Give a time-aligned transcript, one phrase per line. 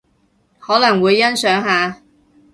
[0.57, 2.01] 可能會欣賞下